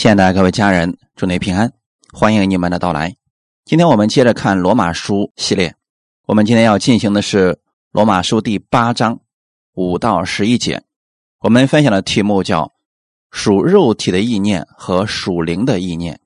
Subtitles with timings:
[0.00, 1.74] 亲爱的各位家人，祝你平安，
[2.10, 3.16] 欢迎你们的到来。
[3.66, 5.74] 今天我们接着看罗马书系列，
[6.24, 7.60] 我们今天要进行的是
[7.92, 9.20] 罗马书第八章
[9.74, 10.84] 五到十一节。
[11.40, 12.72] 我们分享的题目叫
[13.30, 16.18] “属肉体的意念和属灵的意念”。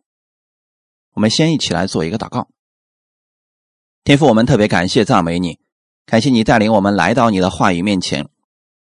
[1.14, 2.46] 我们先一起来做一个祷告。
[4.04, 5.58] 天父，我们特别感谢赞美你，
[6.06, 8.28] 感谢你带领我们来到你的话语面前，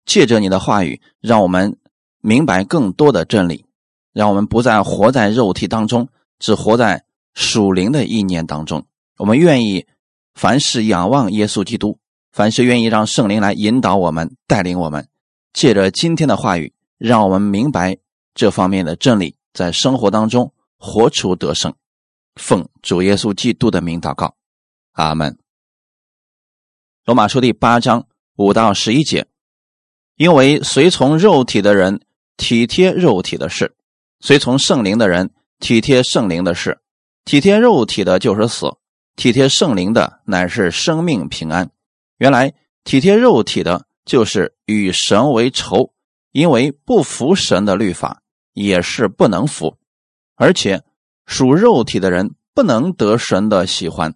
[0.04, 1.78] 借着你的话语，让我们
[2.20, 3.64] 明白更多的真理。
[4.12, 6.08] 让我们不再活在肉体当中，
[6.38, 8.84] 只活在属灵的意念当中。
[9.16, 9.86] 我们愿意
[10.34, 11.98] 凡事仰望耶稣基督，
[12.32, 15.08] 凡事愿意让圣灵来引导我们、带领我们。
[15.52, 17.98] 借着今天的话语，让我们明白
[18.34, 21.74] 这方面的真理，在生活当中活出得胜。
[22.36, 24.34] 奉主耶稣基督的名祷告，
[24.92, 25.38] 阿门。
[27.04, 29.26] 罗马书第八章五到十一节，
[30.16, 32.00] 因为随从肉体的人
[32.36, 33.74] 体贴肉体的事。
[34.24, 36.78] 随从圣灵的人体贴圣灵的事，
[37.24, 38.78] 体贴肉体的就是死；
[39.16, 41.68] 体贴圣灵的乃是生命平安。
[42.18, 45.92] 原来体贴肉体的，就是与神为仇，
[46.30, 49.76] 因为不服神的律法，也是不能服。
[50.36, 50.84] 而且
[51.26, 54.14] 属肉体的人不能得神的喜欢。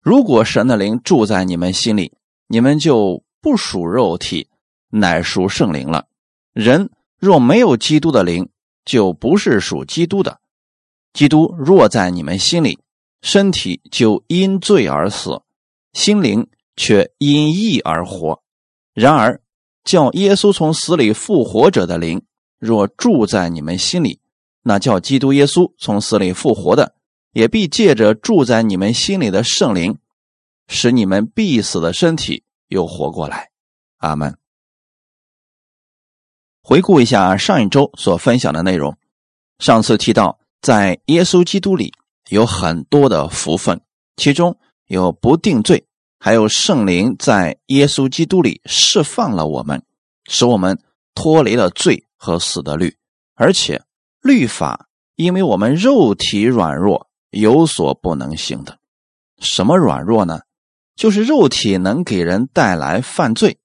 [0.00, 2.12] 如果神的灵住在你们心里，
[2.46, 4.48] 你们就不属肉体，
[4.90, 6.06] 乃属圣灵了。
[6.52, 8.48] 人若没有基督的灵，
[8.90, 10.40] 就不是属基督的。
[11.12, 12.80] 基督若在你们心里，
[13.22, 15.42] 身体就因罪而死，
[15.92, 18.42] 心灵却因义而活。
[18.92, 19.40] 然而，
[19.84, 22.20] 叫耶稣从死里复活者的灵，
[22.58, 24.18] 若住在你们心里，
[24.64, 26.96] 那叫基督耶稣从死里复活的，
[27.32, 29.98] 也必借着住在你们心里的圣灵，
[30.66, 33.50] 使你们必死的身体又活过来。
[33.98, 34.39] 阿门。
[36.62, 38.96] 回顾一下上一周所分享的内容，
[39.58, 41.92] 上次提到，在耶稣基督里
[42.28, 43.80] 有很多的福分，
[44.16, 45.86] 其中有不定罪，
[46.18, 49.82] 还有圣灵在耶稣基督里释放了我们，
[50.28, 50.78] 使我们
[51.14, 52.96] 脱离了罪和死的律，
[53.34, 53.82] 而且
[54.20, 54.86] 律法
[55.16, 58.78] 因为我们肉体软弱有所不能行的。
[59.38, 60.40] 什么软弱呢？
[60.94, 63.58] 就是肉体能给人带来犯罪，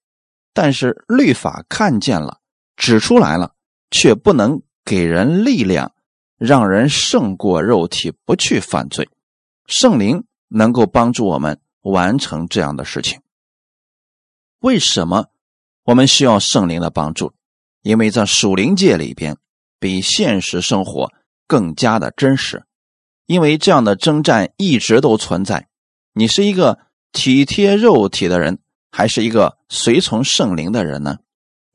[0.54, 2.40] 但是律法看见了。
[2.76, 3.54] 指出来了，
[3.92, 5.94] 却不能给人力量，
[6.38, 9.10] 让人胜过肉体，不去犯罪。
[9.66, 13.22] 圣灵能够帮助我们完成这样的事情。
[14.60, 15.28] 为什么
[15.84, 17.34] 我们需要圣灵的帮助？
[17.82, 19.38] 因为在属灵界里边，
[19.80, 21.12] 比现实生活
[21.48, 22.64] 更加的真实。
[23.28, 25.68] 因为这样的征战一直都存在。
[26.14, 26.80] 你是一个
[27.12, 28.60] 体贴肉体的人，
[28.92, 31.18] 还是一个随从圣灵的人呢？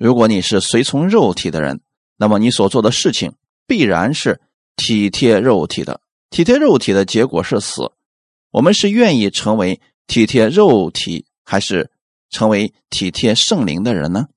[0.01, 1.83] 如果你是随从肉体的人，
[2.17, 3.35] 那么你所做的事情
[3.67, 4.41] 必然是
[4.75, 6.01] 体贴肉体的。
[6.31, 7.93] 体贴肉体的结果是死。
[8.51, 11.91] 我们是愿意成为体贴肉体，还是
[12.31, 14.29] 成为体贴圣灵的人呢？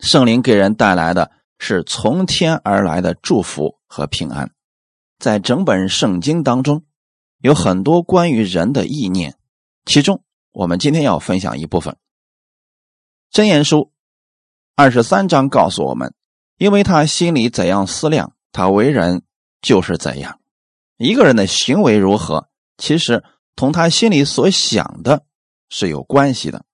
[0.00, 4.52] 圣灵给人带来的是从天而来的祝福和平安。
[5.18, 6.84] 在整本圣经当中，
[7.38, 9.34] 有很多关于人的意念，
[9.86, 11.96] 其中我们今天要分享一部分
[13.30, 13.90] 真言书。
[14.74, 16.14] 二十三章告诉我们，
[16.56, 19.22] 因为他心里怎样思量，他为人
[19.60, 20.40] 就是怎样。
[20.96, 23.22] 一个人的行为如何，其实
[23.54, 25.24] 同他心里所想的
[25.68, 26.64] 是有关系的。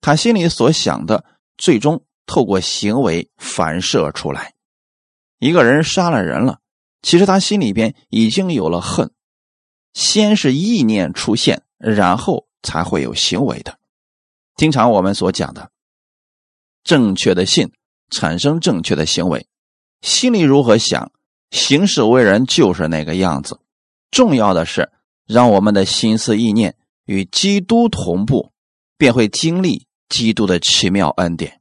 [0.00, 1.24] 他心里所想的，
[1.58, 4.54] 最终透过行为反射出来。
[5.38, 6.60] 一个人杀了人了，
[7.02, 9.12] 其实他心里边已经有了恨，
[9.92, 13.78] 先是意念出现，然后才会有行为的。
[14.56, 15.70] 经常我们所讲的。
[16.86, 17.72] 正确的信
[18.10, 19.48] 产生正确的行为，
[20.02, 21.10] 心里如何想，
[21.50, 23.58] 行事为人就是那个样子。
[24.12, 24.92] 重要的是
[25.26, 28.52] 让我们的心思意念与基督同步，
[28.96, 31.60] 便会经历基督的奇妙恩典。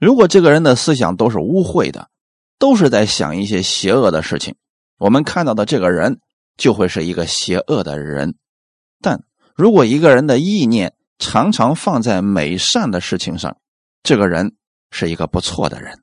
[0.00, 2.10] 如果这个人的思想都是污秽的，
[2.58, 4.56] 都是在想一些邪恶的事情，
[4.98, 6.18] 我们看到的这个人
[6.56, 8.34] 就会是一个邪恶的人。
[9.00, 9.22] 但
[9.54, 13.56] 如果一个人的意念常常放在美善的事情上，
[14.06, 14.54] 这个人
[14.92, 16.00] 是一个不错的人。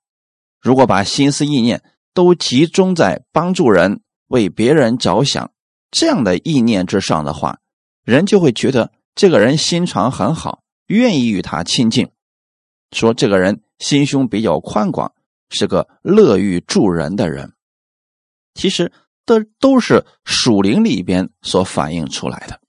[0.60, 1.82] 如果把心思意念
[2.14, 5.54] 都集中在帮助人、为别人着想
[5.90, 7.60] 这样的意念之上的话，
[8.04, 12.10] 人就会觉得这个人心肠很好，愿意与他亲近。
[12.92, 15.14] 说这个人心胸比较宽广，
[15.50, 17.54] 是个乐于助人的人。
[18.54, 18.92] 其实，
[19.26, 22.60] 这都是属灵里边所反映出来的。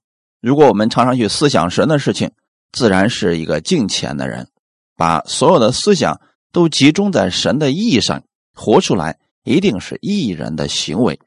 [0.41, 2.31] 如果我们常常去思想神的事情，
[2.71, 4.49] 自然是一个敬虔的人。
[4.97, 6.21] 把所有的思想
[6.53, 8.23] 都集中在神的意义上，
[8.55, 11.21] 活出来一定是艺人的行为。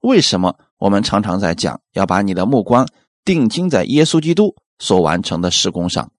[0.00, 2.88] 为什么我们常常在讲要把你的目光
[3.24, 6.12] 定睛在耶稣基督所完成的施工上，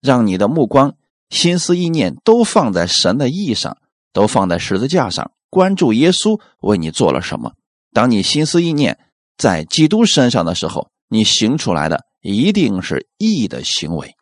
[0.00, 0.96] 让你的目光、
[1.30, 3.78] 心思、意念都放在神的意上，
[4.12, 7.54] 都放在十字架上，关注耶稣为你做了什么。
[7.92, 8.98] 当你心思意念
[9.38, 14.14] 在基督身上的时候，你行出来的一定是义的行为。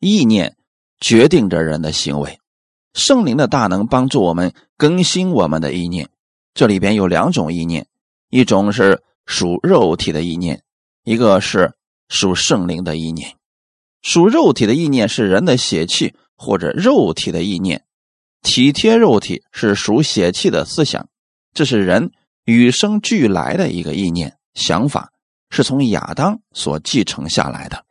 [0.00, 0.56] 意念
[1.04, 2.40] 决定着人的行为，
[2.94, 6.08] 圣灵的大能帮助我们更新我们的意念。
[6.54, 7.86] 这里边有两种意念，
[8.30, 10.62] 一种是属肉体的意念，
[11.02, 11.74] 一个是
[12.08, 13.34] 属圣灵的意念。
[14.00, 17.84] 属肉体的意念是人的血气或者肉体的意念，
[18.40, 21.06] 体贴肉体是属血气的思想，
[21.52, 22.12] 这是人
[22.46, 25.12] 与生俱来的一个意念想法，
[25.50, 27.84] 是从亚当所继承下来的。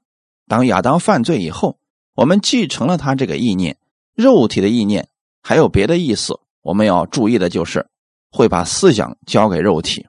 [0.48, 1.78] 当亚当犯罪以后，
[2.16, 3.78] 我们继承了他这个意念，
[4.16, 5.10] 肉体的意念
[5.42, 7.88] 还有别的意思，我们要注意的就是。
[8.36, 10.08] 会把思想交给肉体。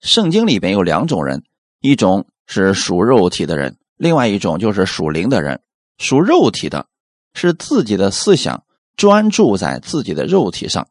[0.00, 1.44] 圣经里边有两种人，
[1.80, 5.62] 一种是属肉体的人，另外一种就是属灵的人。
[5.98, 6.88] 属肉体的，
[7.34, 8.64] 是自己的思想
[8.96, 10.88] 专注在自己的肉体上，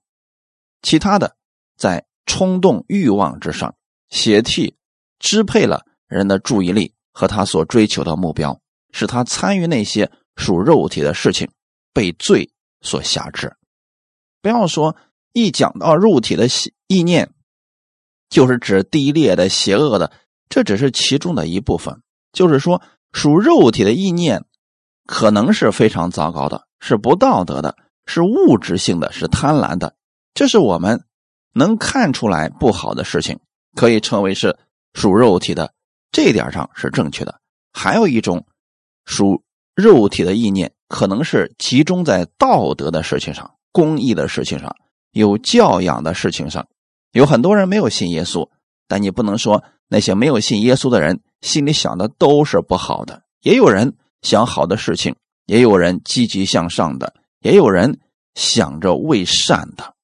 [0.81, 1.36] 其他的
[1.75, 3.75] 在冲动欲望之上，
[4.07, 4.78] 血气
[5.19, 8.62] 支配了人的注意力和他所追求的目标，
[8.92, 11.50] 使他参与那些属肉体的事情，
[11.94, 12.50] 被罪
[12.81, 13.56] 所辖制。
[14.42, 14.95] 不要说。
[15.34, 16.48] 一讲到肉体的
[16.88, 17.30] 意念，
[18.28, 20.12] 就是指低劣的、邪恶的，
[20.50, 22.01] 这只是其中的一部分。
[22.34, 22.81] 就是说，
[23.13, 24.45] 属肉体的意念，
[25.06, 27.75] 可能是非常糟糕的，是不道德的，
[28.07, 29.95] 是物质性的，是贪婪的。
[30.33, 31.04] 这是我们
[31.54, 33.40] 能看出来不好的事情，
[33.75, 34.57] 可以称为是
[34.95, 35.72] 属肉体的。
[36.12, 37.40] 这一点上是正确的。
[37.74, 38.48] 还有一种
[39.07, 39.42] 属
[39.74, 44.75] 肉体的意念，可能是集中在道德的事情上、公益的事情上。
[45.12, 46.68] 有教养的事情上，
[47.12, 48.48] 有很多人没有信耶稣，
[48.88, 53.24] 但你不能说那些没有信耶稣的人心里想的都是不好的。
[53.42, 55.15] 也有人想好的事情，
[55.45, 58.00] 也有人积极向上的，也有人
[58.36, 59.95] 想着为善的。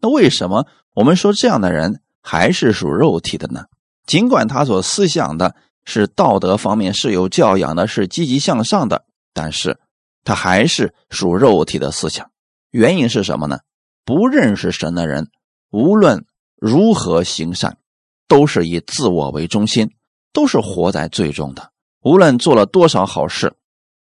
[0.00, 3.66] 那为什么我们说这样的人还是属肉体的呢？
[4.06, 9.78] 尽管他所思想的是道德方面是有教养的，是积极向上的，但是
[10.24, 12.30] 他还是属肉体的思想。
[12.70, 13.60] 原因是什么呢？
[14.04, 15.30] 不认识神的人，
[15.70, 16.24] 无论
[16.56, 17.78] 如何行善，
[18.26, 19.94] 都是以自我为中心，
[20.32, 21.72] 都是活在最终的。
[22.00, 23.54] 无论做了多少好事，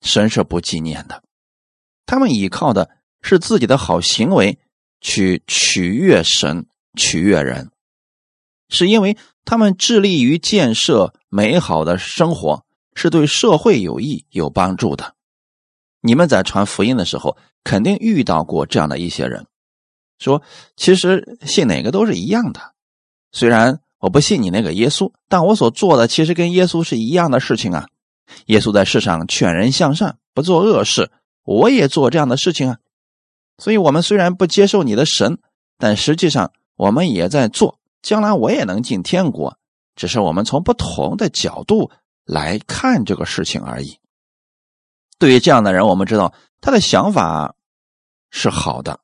[0.02, 1.24] 神是不纪念的。
[2.06, 2.90] 他们依靠的
[3.22, 4.60] 是自己的好行为
[5.02, 7.72] 去取悦神、取悦人，
[8.70, 12.66] 是因为他们致力于建设美好的生活，
[12.96, 15.16] 是对社会有益、有帮助的。
[16.02, 19.48] 你们在传福音的时候，肯定遇到过这样的一些人。
[20.20, 20.42] 说，
[20.76, 22.60] 其实信哪个都是一样的。
[23.32, 27.88] 虽然我不信你那个耶稣，但我所做的其实跟耶稣是一样的事情啊。
[28.48, 31.10] 耶稣在世上劝人向善，不做恶事，
[31.46, 32.78] 我也做这样的事情啊。
[33.58, 35.40] 所以，我们虽然不接受你的神，
[35.78, 37.77] 但实际上我们也在做。
[38.02, 39.58] 将来我也能进天国，
[39.96, 41.92] 只是我们从不同的角度
[42.26, 44.00] 来看这个事情而已。
[45.20, 47.56] 对于这样的人，我们知道他的想法
[48.30, 49.00] 是好的。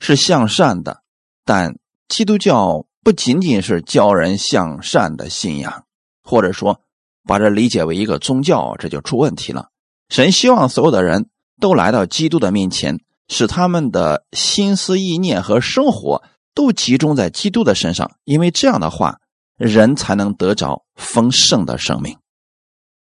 [0.00, 1.02] 是向善的，
[1.44, 5.86] 但基督教不仅仅是教人向善的信仰，
[6.22, 6.82] 或者说
[7.24, 9.70] 把这理解为一个宗教，这就出问题了。
[10.08, 11.28] 神希望所有的人
[11.60, 16.22] 都来到基督的面前，使他们的心思意念和生活
[16.58, 19.20] 都集中在基督的身上，因为这样的话，
[19.56, 22.18] 人才能得着丰盛的生命。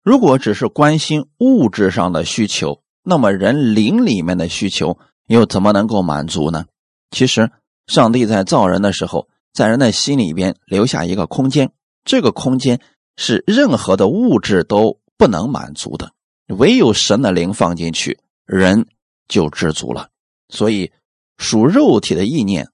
[0.02, 4.98] 如果只是关心物质上的需求，那么人灵里面的需求。
[5.28, 6.64] 又怎么能够满足呢？
[7.10, 7.52] 其实，
[7.86, 11.70] 上帝在造人的时候，在人的心里边留下一个空间，
[12.02, 12.80] 这个空间
[13.16, 16.12] 是任何的物质都不能满足的，
[16.46, 18.86] 唯有神的灵放进去，人
[19.28, 20.08] 就知足了。
[20.48, 20.90] 所以，
[21.36, 22.70] 属肉体的意念，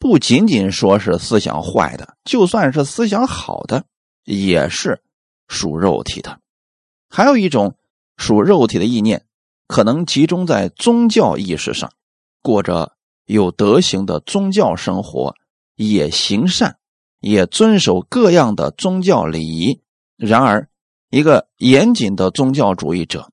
[0.00, 3.84] 不仅仅说是思想坏的，就算是思想好的，
[4.24, 5.00] 也是
[5.46, 6.40] 属肉体的。
[7.08, 7.76] 还有一种
[8.16, 9.24] 属肉体的意念。
[9.68, 11.92] 可能集中在宗教意识上，
[12.42, 15.36] 过着有德行的宗教生活，
[15.76, 16.78] 也行善，
[17.20, 19.80] 也遵守各样的宗教礼仪。
[20.16, 20.68] 然而，
[21.08, 23.30] 一个严谨的宗教主义者，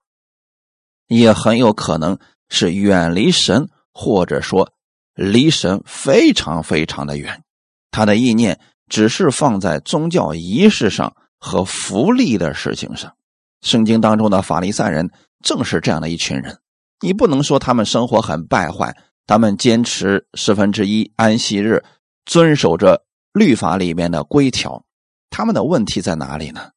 [1.08, 2.20] 也很有可能
[2.50, 4.72] 是远离神，或者说
[5.18, 7.44] 离神非常非常的远。
[7.92, 8.58] 他的意念
[8.88, 13.14] 只是放在宗教仪式上和福利的事情上。
[13.62, 15.12] 圣经当中的法利赛人。
[15.44, 16.58] 正是这样的一群人，
[17.00, 18.98] 你不能说他们生活很败坏，
[19.28, 21.86] 他们坚持十分之一安息日，
[22.26, 24.84] 遵守着律法里面的规条。
[25.30, 26.72] 他们的问题在哪里呢？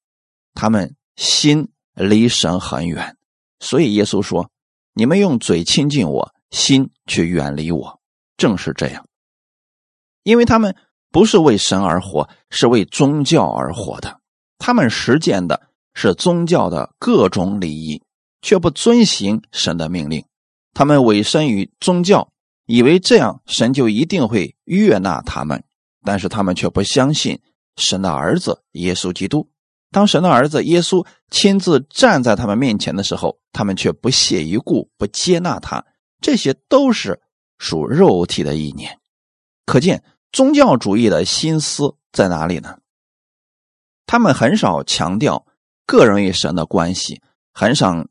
[0.52, 3.16] 他们心离神很远，
[3.60, 4.50] 所以耶稣说
[4.92, 7.99] ：“你们用嘴亲近我，心却远离我。”
[8.40, 9.04] 正是这样，
[10.22, 10.74] 因为他们
[11.10, 14.18] 不是为神而活，是为宗教而活的。
[14.58, 18.02] 他们实践的是宗教的各种礼仪，
[18.40, 20.24] 却不遵行神的命令。
[20.72, 22.30] 他们委身于宗教，
[22.64, 25.62] 以为这样神就一定会悦纳他们，
[26.02, 27.38] 但是他们却不相信。
[27.76, 29.48] 神的儿子耶稣基督，
[29.90, 35.84] 当神的儿子耶稣亲自站在他们面前的时候，他们却不屑一顾，不接纳他。
[36.22, 37.20] 这些都是
[37.60, 38.98] 属肉体的意念。
[39.64, 40.02] 可见
[40.32, 42.78] 宗教主义的心思在哪里呢？
[44.06, 45.46] 他们很少强调
[45.86, 48.04] 个人与神的关系，很少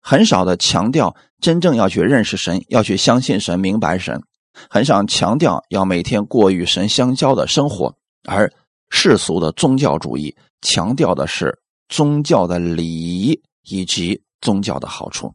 [0.00, 4.22] 很少的强调真正要去认识神，要去相信神，明白神，
[4.70, 8.50] 很少强调要每天过与神相交的生活，而。
[8.88, 15.34] 世俗的宗教主义强调的是宗教的礼仪以及宗教的好处，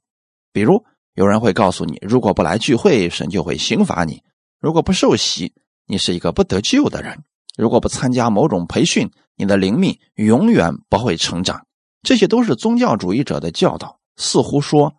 [0.54, 0.82] 比如
[1.14, 4.22] 有人会告诉你，如果不来聚会，神就会刑罚你；
[4.60, 5.54] 如果不受洗，
[5.86, 7.16] 你是一个不得救的人；
[7.58, 11.66] 如果不参加某种培训，你的灵命永远不会成长。
[12.02, 14.96] 这些都是宗教主义者的教导，似乎说，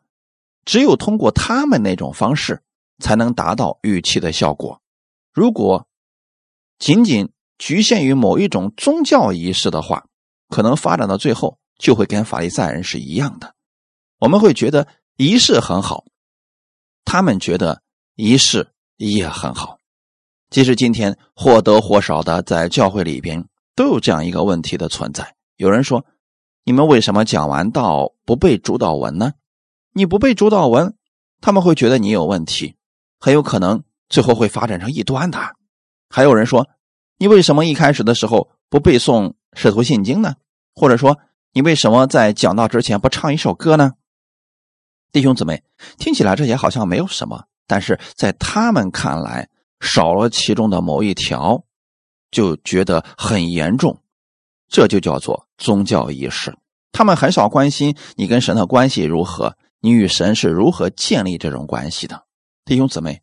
[0.64, 2.62] 只有通过他们那种方式，
[2.98, 4.80] 才能达到预期的效果。
[5.32, 5.88] 如果
[6.78, 10.04] 仅仅局限于某一种宗教仪式的话，
[10.48, 13.54] 可能发展到最后就会跟法利赛人是一样的。
[14.18, 16.04] 我们会觉得仪式很好，
[17.04, 17.82] 他们觉得
[18.16, 19.78] 仪式也很好。
[20.50, 25.34] 即使今天或多或少的在教会里边都有这样一个问题的存在。
[25.56, 26.04] 有人说
[26.64, 29.32] ：“你们为什么讲完道不背主导文呢？
[29.92, 30.96] 你不背主导文，
[31.40, 32.76] 他们会觉得你有问题，
[33.18, 35.38] 很有可能最后会发展成异端的。”
[36.08, 36.68] 还有人说。
[37.18, 40.34] 你为什么一开始的时候不背诵《使徒信经》呢？
[40.74, 41.20] 或者说，
[41.52, 43.92] 你为什么在讲道之前不唱一首歌呢？
[45.12, 45.62] 弟兄姊妹，
[45.98, 49.48] 听起来这些好像没有什么，但是在他们看来，
[49.80, 51.62] 少了其中的某一条，
[52.30, 54.00] 就觉得很严重。
[54.70, 56.56] 这就叫做宗教仪式。
[56.92, 62.24] 他们很少关心你跟神的关系如何，你与神是如何建立这种关系的。
[62.64, 63.20] 弟兄姊妹，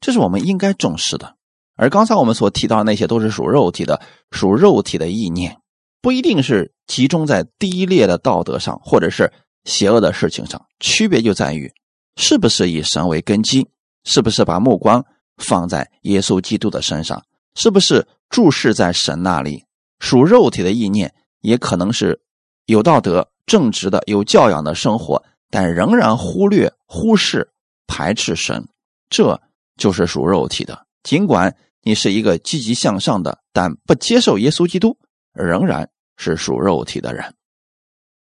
[0.00, 1.34] 这是我们应该重视的。
[1.74, 4.00] 而刚才我们所提到那些都是属肉体的，
[4.30, 5.58] 属肉体的意念，
[6.00, 9.32] 不一定是集中在低劣的道德上，或者是
[9.64, 10.64] 邪恶的事情上。
[10.80, 11.72] 区别就在于，
[12.16, 13.68] 是不是以神为根基，
[14.04, 15.04] 是不是把目光
[15.38, 19.64] 放在耶稣基督的身上，是不是注视在神那里。
[20.00, 22.20] 属肉体的意念，也可能是
[22.66, 27.50] 有道德、正直的、有教养的生活，但仍然忽略、忽视、
[27.86, 28.68] 排斥神，
[29.08, 29.40] 这
[29.76, 30.86] 就是属肉体的。
[31.02, 34.98] 尽管你是一个积极向上的，但不接受耶稣基督，
[35.32, 37.34] 仍然是属肉体的人。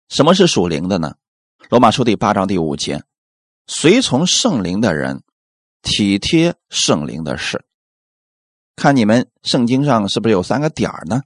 [0.09, 1.15] 什么是属灵的呢？
[1.71, 3.01] 罗马书第八章第五节：
[3.65, 5.23] 随从圣灵的人，
[5.81, 7.63] 体贴圣灵的事。
[8.75, 11.21] 看你们圣经上是不是有三个点儿呢？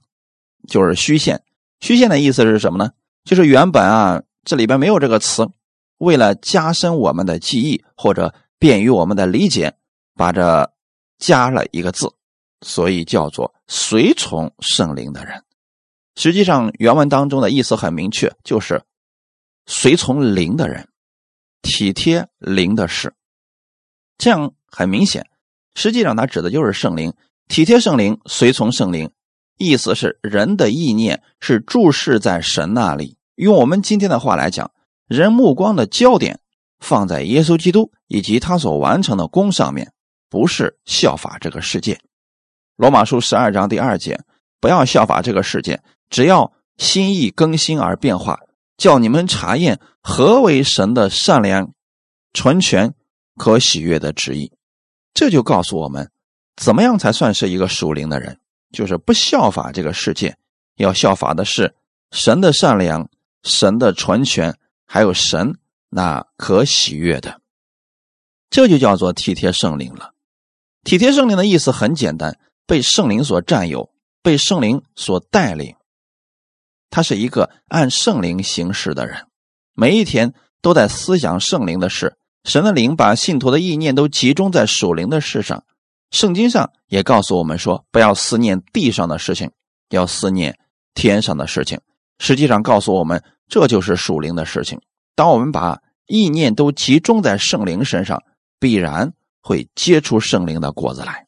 [0.68, 1.42] 就是虚线。
[1.80, 2.92] 虚线的意思是什么呢？
[3.24, 5.48] 就是原本啊这里边没有这个词，
[5.98, 9.74] 为了加深我们的记忆或者便于我们的理解，
[10.14, 10.72] 把这。
[11.18, 12.12] 加了一个字，
[12.60, 15.42] 所以叫做随从圣灵的人。
[16.14, 18.82] 实际上，原文当中的意思很明确，就是
[19.66, 20.88] 随从灵的人，
[21.62, 23.14] 体贴灵的事。
[24.16, 25.26] 这样很明显，
[25.74, 27.12] 实际上它指的就是圣灵，
[27.48, 29.10] 体贴圣灵，随从圣灵。
[29.58, 33.16] 意思是人的意念是注视在神那里。
[33.34, 34.70] 用我们今天的话来讲，
[35.06, 36.40] 人目光的焦点
[36.78, 39.92] 放在耶稣基督以及他所完成的功上面。
[40.28, 41.94] 不是效法这个世界，
[42.76, 44.20] 《罗马书》十二章第二节，
[44.60, 45.80] 不要效法这个世界，
[46.10, 48.40] 只要心意更新而变化，
[48.76, 51.72] 叫你们查验何为神的善良、
[52.32, 52.94] 纯全、
[53.36, 54.52] 可喜悦的旨意。
[55.14, 56.10] 这就告诉我们，
[56.56, 58.38] 怎么样才算是一个属灵的人，
[58.72, 60.36] 就是不效法这个世界，
[60.76, 61.74] 要效法的是
[62.10, 63.08] 神的善良、
[63.42, 67.40] 神的纯全，还有神那可喜悦的。
[68.50, 70.12] 这就叫做体贴圣灵了。
[70.84, 73.90] 体贴圣灵的意思很简单，被圣灵所占有，
[74.22, 75.74] 被圣灵所带领。
[76.90, 79.26] 他是一个按圣灵行事的人，
[79.74, 82.16] 每一天都在思想圣灵的事。
[82.44, 85.64] 神的灵把信徒的意念都集中在属灵的事上。
[86.10, 89.50] 圣经上也告诉我们说，不要思念地上的事情，
[89.90, 90.58] 要思念
[90.94, 91.80] 天上的事情。
[92.18, 94.80] 实际上告诉我们，这就是属灵的事情。
[95.14, 98.22] 当我们把意念都集中在圣灵身上，
[98.58, 99.12] 必然。
[99.42, 101.24] 会结出圣灵的果子来。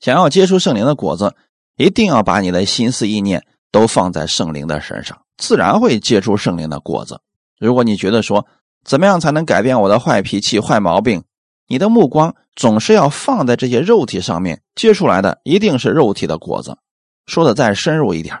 [0.00, 1.36] 想要结出圣灵的果子，
[1.76, 7.20] 一定要把你的心思意念都放在圣灵的身上，自然会结出圣灵的果子。
[7.58, 8.46] 如果你觉得说
[8.86, 11.22] 怎么样才能改变我的坏脾气、坏毛病，
[11.68, 16.74] 你的目光总是要放在这些肉体上面，结出来的一定是肉体的果子。
[17.26, 18.34] 说的再深入一点，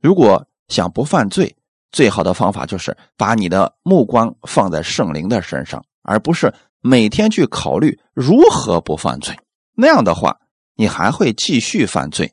[0.00, 1.56] 如果想不犯罪，
[1.90, 9.36] 最好的方法就是把你的目光放在圣灵的身上，而不是每天去考虑如何不犯罪。
[9.74, 10.38] 那样的话，
[10.76, 12.32] 你还会继续犯罪。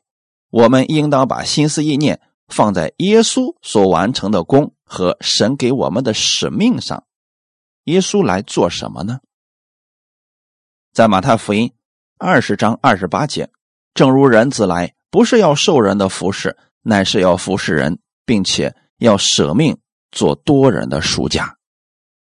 [0.50, 7.04] 我们应当把心思意念放在耶稣所完成的功和神给我们的使命上。
[7.84, 9.20] 耶稣来做什么呢？
[10.92, 11.72] 在马太福音
[12.18, 13.50] 二十章二十八节，
[13.94, 19.76] 正如人子来，不是要受人的服侍，乃是要服侍人，并且要舍命
[20.12, 21.58] 做多人的赎价。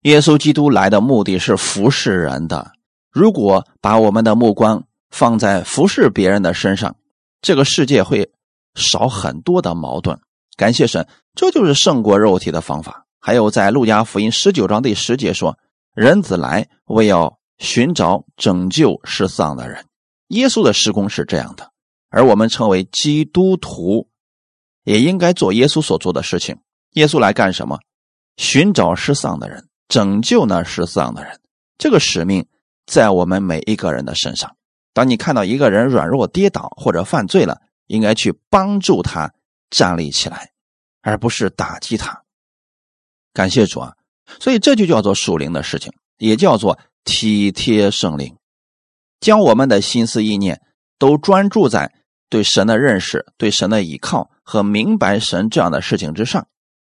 [0.01, 2.71] 耶稣基督来的目的是服侍人的。
[3.11, 6.95] 如果把我们的目光放在服侍别人的身上，
[7.41, 8.31] 这个世界会
[8.75, 10.19] 少很多的矛盾。
[10.55, 13.05] 感谢神，这就是胜过肉体的方法。
[13.19, 15.57] 还有在路加福音十九章第十节说
[15.95, 19.85] ：“人子来，为要。”寻找拯救失丧的人，
[20.27, 21.71] 耶稣的施工是这样的，
[22.09, 24.09] 而我们称为基督徒，
[24.83, 26.57] 也应该做耶稣所做的事情。
[26.95, 27.79] 耶稣来干什么？
[28.35, 31.39] 寻找失丧的人，拯救那失丧的人。
[31.77, 32.45] 这个使命
[32.85, 34.57] 在我们每一个人的身上。
[34.93, 39.33] 当你看到一个人软弱跌倒或者犯罪了，应该去帮助他
[39.69, 40.51] 站立起来，
[41.01, 42.23] 而不是打击他。
[43.33, 43.93] 感谢主啊！
[44.39, 46.79] 所以这就叫做属灵的事情，也叫做。
[47.07, 48.35] 体贴圣灵，
[49.19, 50.63] 将我们的心思意念
[50.97, 51.93] 都专注在
[52.29, 56.47] 对神的认识、对神的依靠和明白神这样的事情之上。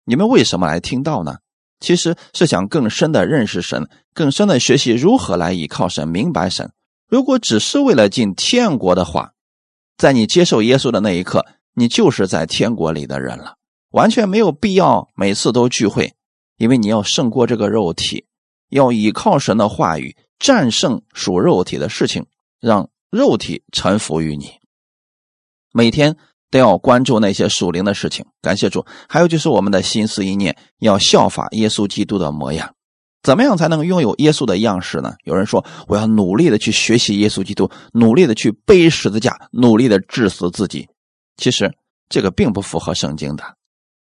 [0.04, 1.38] 你们为什么来听到呢？
[1.80, 6.74] 其实是想更深的认识神，更深的学习如何来依靠神、明白神。
[7.08, 9.32] 如果只是为了进天国的话，
[10.02, 13.54] 在你接受耶稣的那一刻，你就是在天国里的人了，
[13.92, 16.16] 完全没有必要每次都聚会，
[16.58, 18.26] 因为你要胜过这个肉体。
[18.70, 22.26] 要依靠神的话语战胜属肉体的事情，
[22.60, 24.54] 让肉体臣服于你。
[25.72, 26.18] 每天
[26.50, 28.26] 都要关注那些属灵的事情。
[28.42, 28.84] 感谢主。
[29.08, 32.74] 还有就是我们的心思意念要效法耶稣基督的模样。
[33.24, 35.14] 怎么样才能拥有耶稣的样式呢？
[35.24, 40.88] 有人说我要努力的去学习耶稣基督，努力的去背十字架，努力的致死自己。
[41.38, 41.74] 其实
[42.10, 43.44] 这个并不符合圣经的。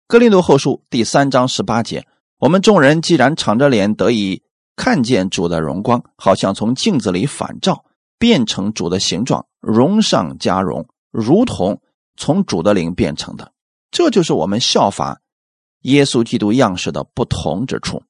[0.07, 2.05] 哥林多后书第三章十八节：
[2.39, 4.41] 我们众人既然敞着脸得以。
[4.75, 7.85] 看见主的荣光，好像从镜子里反照，
[8.17, 11.79] 变成主的形状，荣上加荣，如同
[12.17, 13.51] 从主的灵变成的。
[13.91, 15.21] 这就是我们效法
[15.81, 18.01] 耶稣基督样式的不同之处。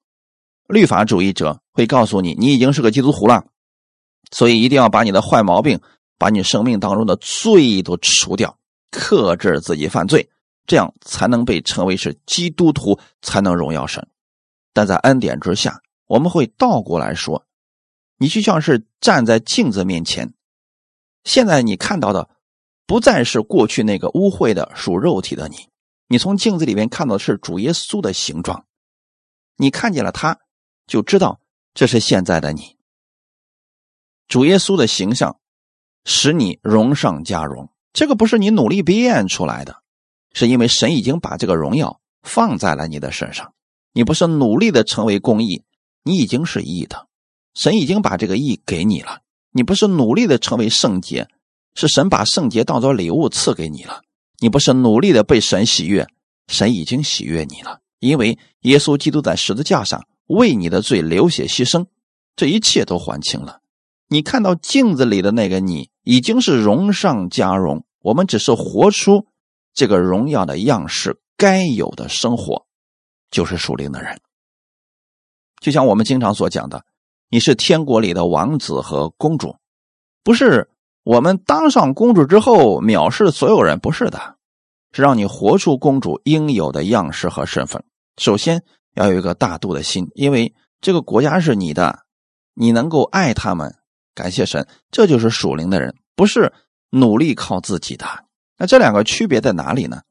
[0.74, 3.46] 律法主义者会告诉你，你已经是个基督徒了，
[4.32, 5.80] 所以一定要把你的坏毛病，
[6.18, 8.58] 把你生命当中的罪都除掉，
[8.92, 10.30] 克制自己犯罪，
[10.66, 14.06] 这样才能被称为是基督徒，才能荣耀神。
[14.74, 15.80] 但在恩典之下。
[16.06, 17.48] 我们会倒过来说，
[18.18, 20.34] 你就像是站在镜子面前，
[21.24, 22.30] 现在你看到的
[22.86, 25.70] 不再是过去那个污秽的属肉体的你，
[26.08, 28.66] 你从镜子里面看到的是主耶稣的形状，
[29.56, 30.38] 你看见了他，
[30.88, 31.40] 就知道
[31.74, 32.76] 这是现在的你。
[34.28, 35.38] 主耶稣的形象
[36.06, 39.82] 使你荣上加荣，这个不是你努力变出来的，
[40.34, 43.54] 是因为神已经把这个荣耀放在了你的身上，
[43.92, 45.64] 你不是努力的成为公义。
[46.06, 47.08] 你已经是义的，
[47.54, 49.22] 神已经把这个义给你了。
[49.52, 51.30] 你不是努力的成为圣洁，
[51.76, 54.02] 是神把圣洁当做礼物赐给你了。
[54.40, 56.06] 你不是努力的被神喜悦，
[56.48, 57.80] 神已经喜悦你了。
[58.00, 61.86] 因为耶稣基督在十字架上为你的罪流血牺牲，
[62.36, 63.62] 这一切都还清了。
[64.08, 67.84] 你看到镜子里的那个你，已经是荣上加荣。
[68.02, 69.28] 我们只是活出
[69.74, 72.66] 这个荣耀的样式，该有的生活，
[73.32, 74.20] 就是属灵的人。
[75.62, 76.86] 就像我们经常所讲的，
[77.30, 79.56] 你是天国里的王子和公主，
[80.24, 80.70] 不是
[81.04, 84.36] 我们当上公主之后藐视所有人，不是的，
[84.92, 87.84] 是让你活出公主应有的样式和身份。
[88.18, 92.00] 首先要有一个大度的心，因为这个国家是你的，
[92.54, 93.76] 你能够爱他们，
[94.14, 96.52] 感谢神，这就是属灵的人，不是
[96.90, 98.06] 努力靠自己的。
[98.58, 100.02] 那这两个区别在哪里呢？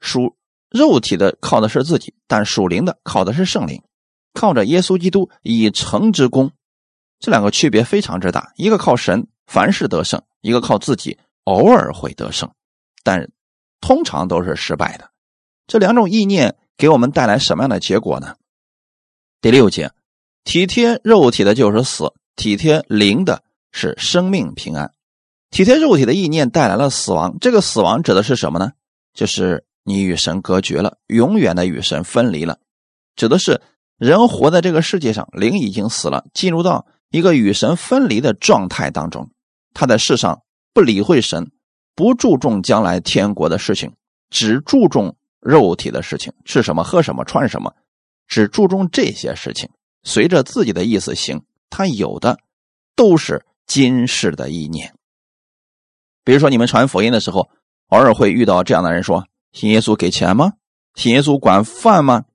[0.00, 0.36] 属
[0.68, 3.80] 肉体的靠的是自己，但属灵的靠的是圣灵。
[4.32, 6.50] 靠着耶稣基督以成之功，
[7.20, 8.52] 这两个区别非常之大。
[8.56, 12.50] 一个靠神，凡事得胜；一个靠自己，偶尔会得胜，
[13.04, 13.30] 但
[13.80, 15.08] 通常都是失败的。
[15.68, 18.36] 这两种意念给我们带来什么样的结果呢？
[19.40, 19.92] 第六节，
[20.44, 24.92] 体贴肉体的就是死，体贴灵的是生命平安。
[25.50, 28.72] 体贴肉体的意念带来了死亡，这个死亡指的是什么呢？
[29.12, 32.58] 就是你与神隔绝了，永远的与神分离了，
[33.14, 33.62] 指的是
[33.96, 39.30] 人活在这个世界上，灵已经死了，进入到一个与神分离的状态当中。
[39.72, 41.52] 他在世上不理会神，
[41.94, 43.92] 不注重将来天国的事情，
[44.30, 47.72] 只注重肉体的事情，吃什么、喝什么、穿什么，
[48.26, 49.68] 只注重这些事情，
[50.02, 51.44] 随着自己的意思行。
[51.70, 52.38] 他有的
[52.94, 54.94] 都是今世的意念，
[56.22, 57.50] 比如说你们传福音的时候，
[57.88, 60.52] 偶尔会遇到这样的人说：“信耶稣给钱吗？
[60.94, 62.26] 信耶稣管饭吗？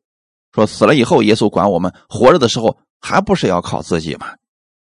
[0.53, 4.35] 说死了以后耶稣管我们，活着的时候还不是要靠自己吗？”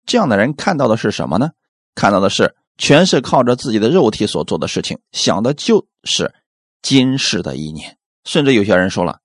[0.08, 1.50] 这样的人看到的是什么呢？
[1.94, 6.34] 看到的是全是靠着自己的肉体所做的事情，想的就是
[6.82, 9.20] 今世的意念，甚至有些人说了：“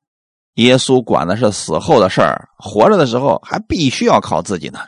[0.54, 4.78] 耶稣管的是死后的事儿，活着的时候还必须要靠自己呢。”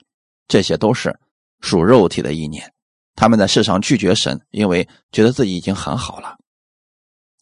[0.47, 1.19] 这些都是
[1.61, 2.73] 属肉体的意念，
[3.17, 6.37] 他们在世上拒绝神，因为觉得自己已经很好了。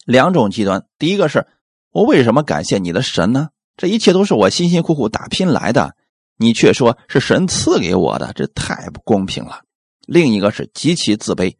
[0.06, 1.46] 两种极端，第一个是
[1.90, 3.50] 我为什么感谢你的神呢？
[3.76, 5.94] 这一切都是我辛辛苦苦打拼来的，
[6.38, 9.60] 你却说是神赐给我的，这太不公平了。
[10.06, 11.56] 另一个是极其自卑，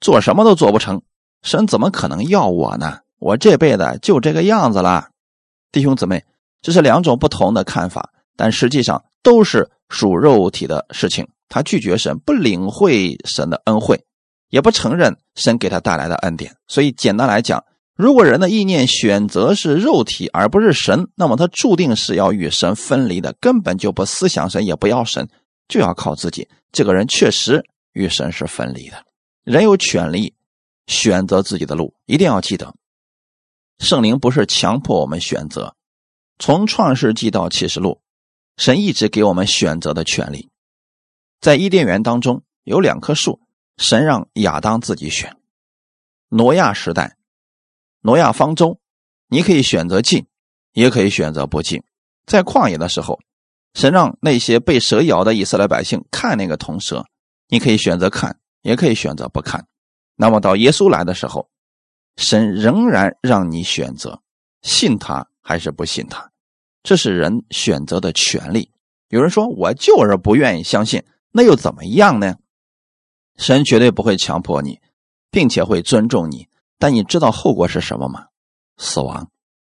[0.00, 1.02] 做什么都做不成，
[1.42, 3.00] 神怎么可能要我呢？
[3.24, 5.08] 我这辈子就这个样子了。
[5.72, 6.22] 弟兄姊妹，
[6.60, 9.70] 这是两种不同的看法，但实际上都是。
[9.90, 14.02] 属肉体的事情，他拒绝神，不领会神的恩惠，
[14.48, 16.56] 也不承认神给他带来的恩典。
[16.66, 17.62] 所以，简单来讲，
[17.94, 25.28] 如果人的意念选择是肉体而不是神，那么他注定是要与神分离的，根本就不思想神，也不要神，
[25.68, 26.48] 就要靠自己。
[26.72, 28.96] 这个人确实与神是分离的。
[29.44, 30.34] 人有权利
[30.86, 32.74] 选择自己的路，一定要记得，
[33.84, 35.76] 圣灵不是强迫我们选择。
[36.40, 38.00] 从创世纪到启示录。
[38.56, 40.48] 神一直给我们选择的权利，
[41.40, 43.40] 在伊甸园当中有两棵树，
[43.78, 45.36] 神让亚当自己选。
[46.28, 47.16] 挪亚时代，
[48.00, 48.78] 挪亚方舟，
[49.26, 50.28] 你可以选择进，
[50.72, 51.82] 也可以选择不进。
[52.26, 53.18] 在旷野的时候，
[53.74, 57.04] 神让那些被蛇咬的以色列百姓看那个铜蛇，
[57.48, 59.66] 你可以选择看，也可以选择不看。
[60.14, 61.48] 那么到耶稣来的时候，
[62.16, 64.22] 神仍然让你选择
[64.62, 66.30] 信他还是不信他。
[66.82, 68.70] 这是人选择的权利。
[69.08, 72.36] 有人说：“我就是不愿意相信，那又怎么样呢？”
[73.36, 74.80] 神绝对不会强迫你，
[75.30, 76.48] 并且会尊重你。
[76.78, 78.26] 但你知道后果是什么吗？
[78.76, 79.30] 死亡。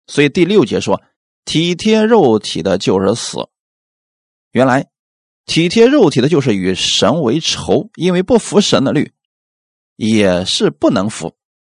[0.08, 1.01] 所以第六节说
[1.45, 3.49] ：“体贴肉体的就是死。”
[4.51, 4.88] 原来
[5.45, 9.12] 体贴肉体的就是与神为仇，因为不服神的律，
[9.95, 11.36] 也是不能服，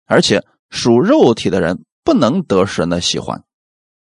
[0.07, 3.43] 而且属肉体的人不能得神的喜欢。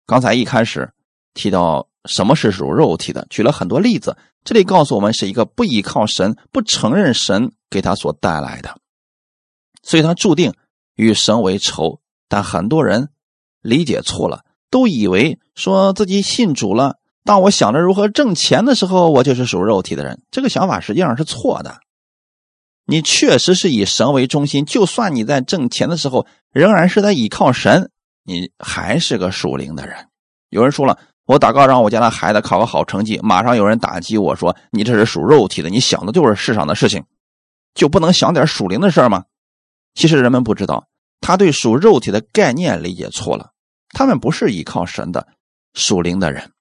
[0.06, 0.92] 刚才一开始。
[1.38, 4.16] 提到什么是属肉体的，举了很多例子。
[4.46, 8.78] 这里告诉我们，是一个不依靠神、不承认神给他所带来的，
[9.84, 10.54] 所以他注定
[10.96, 12.00] 与神为仇。
[12.30, 13.10] 但很多人
[13.60, 20.22] 理解错了，都以为说自己信主了，当我想着如何挣钱的时候，我就是属肉体的人。
[20.32, 21.82] 这个想法实际上是错的。
[22.86, 27.92] 你确实是以神为中心，就算你在挣钱的时候，仍然是在依靠神，
[28.24, 30.08] 你还是个属灵的人。
[30.50, 30.98] 有人说了。
[31.28, 37.04] 我祷告让我家的孩子考个好成绩，马上有人打击我说：“你这是属肉体的，你想的就是世上的事情，
[37.74, 39.24] 就不能想点属灵的事吗？”
[39.96, 40.86] 其实人们不知道，
[41.22, 43.54] 他对属肉体的概念理解错了。
[43.90, 45.28] 他们不是依靠神的
[45.74, 46.52] 属灵的人，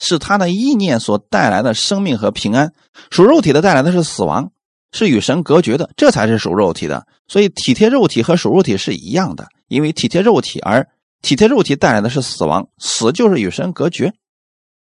[0.00, 2.72] 是他的意念所带来的生命和平安。
[3.10, 4.50] 属肉体的带来的是死亡，
[4.92, 7.06] 是与神隔绝的，这才是属肉体的。
[7.26, 10.86] 所以体贴肉体和属肉体是一样的，因为体贴肉体而。
[11.22, 14.12] 体贴肉体带来的是死亡，死就是与神隔绝，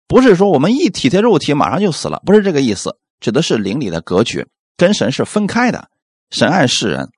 [0.06, 5.88] 不是说我们一体贴肉体马上就死了，不是这个意思，指的是灵里的隔绝，跟神是分开的。
[6.30, 7.10] 神爱世人，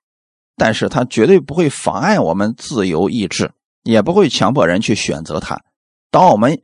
[0.57, 5.61] 但是他绝对不会妨碍我们自由意志，也不会强迫人去选择他。
[6.11, 6.59] 当我们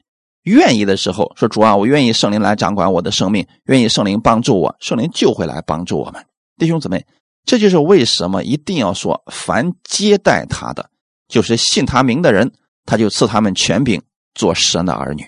[0.46, 6.24] 愿意的时候，说主啊，我愿意圣灵来掌管我的生命，愿意圣灵帮助我，圣灵就会来帮助我们。
[6.56, 7.04] 弟兄姊妹，
[7.44, 10.88] 这就是为什么一定要说凡接待他的。
[11.28, 12.52] 就是信他名的人，
[12.84, 14.00] 他就赐他们权柄
[14.34, 15.24] 做神的儿女。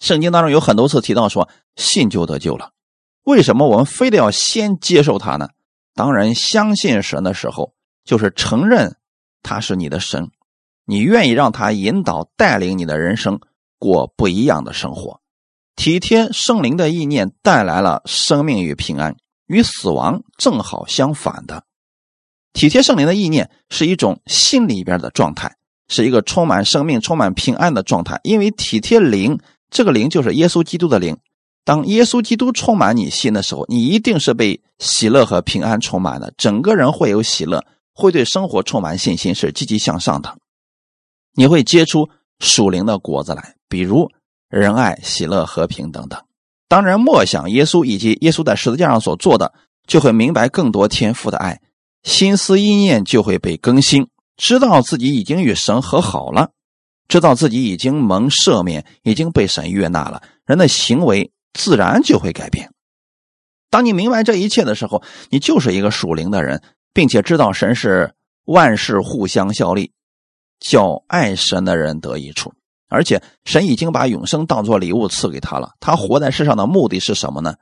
[0.00, 2.72] 圣经当中有很多次提到说，信就得救了。
[3.22, 5.50] 为什么我们非得要先接受他呢？
[5.94, 8.96] 当然，相信神的时候，就是承认
[9.42, 10.30] 他是你的神，
[10.84, 13.38] 你愿意让他引导带领你的人生
[13.80, 15.20] 过不一样的生活。
[15.74, 19.16] 体贴圣灵的意念带来了生命与平安，
[19.46, 21.64] 与死亡正好相反的。
[22.52, 25.56] 体贴圣灵的意念是一种心里边的状态，
[25.88, 28.20] 是一个充满生命、充满平安的状态。
[28.24, 29.38] 因为体贴灵，
[29.70, 31.16] 这个灵就是耶稣基督的灵。
[31.64, 37.64] 当耶稣基督充满你心的时候，你一定是被喜乐和平安充满的，整个人会有喜乐，
[37.94, 40.36] 会对生活充满信心，是积极向上的。
[41.34, 42.10] 你会结出
[42.40, 44.10] 属灵的果子来，比如
[44.48, 46.20] 仁爱、喜乐、和平等等。
[46.66, 49.52] 当人默想耶稣以及耶稣在十字架上所做的，
[49.86, 51.60] 就会明白更多天赋的爱，
[52.02, 56.50] 心思意念就会被更新，知道自己已经与神和好了，
[57.08, 62.70] 知道自己已经蒙赦免，已经被神悦纳了，人的行为自然就会改变。
[63.68, 66.62] 当你明白这一切的时候，你就是一个属灵的人，
[66.94, 68.14] 并且知道神是
[68.46, 69.92] 万事互相效力。
[70.60, 72.52] 叫爱神的人得益处，
[72.88, 75.72] 而且神已经把永生当作礼物赐给他了。
[75.80, 77.54] 他活在世上的目的是什么呢？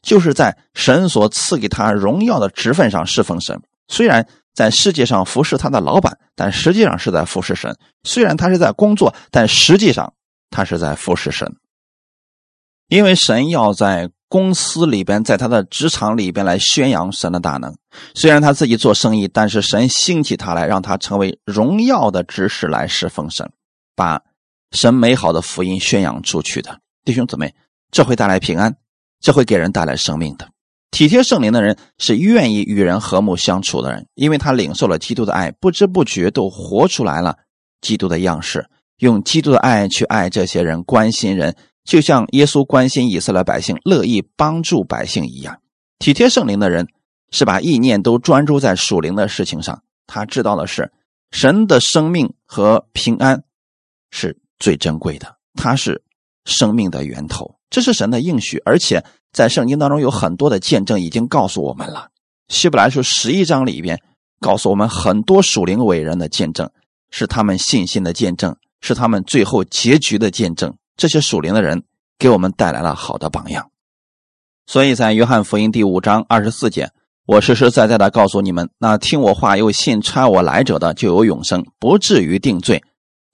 [0.00, 3.60] 就是在神所赐给他荣耀的职分上侍奉神。
[3.88, 7.76] 虽然在世界上服侍他的老板，但实际上是在服侍神。
[8.04, 10.14] 虽然他是在工作，但实际上
[10.48, 11.56] 他是在服侍神。
[12.88, 14.10] 因为神要在。
[14.28, 17.76] 公司里边，在他的职场里边来宣扬神的大能。
[18.14, 23.48] 虽然他自己做生意，但是神兴起他来，让他成为荣耀的执事来侍奉神，
[23.94, 24.20] 把
[24.72, 27.54] 神美好的福音宣扬出去的弟兄姊妹，
[27.92, 28.76] 这会带来平安，
[29.20, 30.48] 这会给人带来生命的。
[30.90, 37.36] 体贴圣灵的人是愿意与人和睦相处的人，因为他领受了基督的爱，不知不觉都活出来了
[37.80, 41.54] 基督的样式，用基督的爱去爱这些人，关心人。
[41.86, 45.60] 就像耶稣关心以色列百姓，乐意帮助百姓一样，
[46.00, 46.88] 体贴圣灵的人
[47.30, 49.82] 是把意念都专注在属灵的事情上。
[50.08, 50.92] 他知道的是，
[51.30, 53.44] 神的生命和平安
[54.10, 56.02] 是最珍贵的，他是
[56.44, 58.60] 生命的源头，这是神的应许。
[58.64, 62.08] 而且在圣经当中有很多的见证已经告诉我们了。
[62.48, 64.00] 希伯来书十一章里边
[64.40, 66.68] 告诉我们很多属灵伟人的见证，
[67.10, 70.76] 是他们信心的见证，是他们最后结局的见证。
[70.96, 71.84] 这些属灵的人
[72.18, 73.70] 给我们带来了好的榜样，
[74.66, 76.90] 所以在约翰福音第五章二十四节，
[77.26, 82.82] 我实实在在的告诉你们：那听我话又信差我来者的，就有永生，不至于定罪，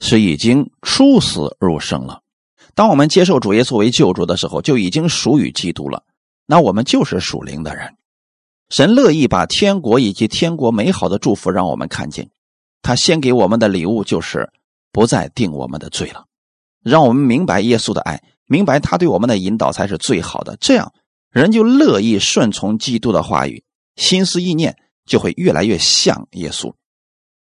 [0.00, 2.20] 是已经出死入生了。
[2.74, 6.02] 当我们接受主耶稣为救主的时候，就已经属于基督了。
[6.46, 7.94] 那我们就是属灵的人。
[8.70, 12.30] 神乐意把天国以及天国美好的祝福让我们看见，
[12.80, 14.50] 他先给我们的礼物就是
[14.90, 16.24] 不再定我们的罪了。
[16.82, 20.56] 让我们明白耶稣的爱，明白他对我们的引导才是最好的。
[20.60, 20.92] 这样，
[21.30, 23.62] 人就乐意顺从基督的话语，
[23.96, 26.72] 心思意念就会越来越像耶稣。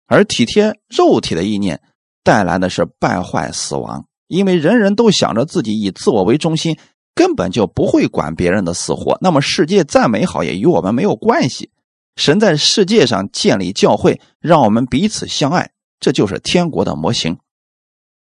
[0.07, 1.81] 而体贴肉体的意念
[2.23, 6.77] 带来的是败坏、死亡，因为人人都想着自己，以自我为中心，
[7.13, 9.17] 根本就不会管别人的死活。
[9.21, 11.69] 那么，世界再美好也与我们没有关系。
[12.15, 17.37] 神在世界上建立教会，让我们彼此相爱，这就是天国的模型。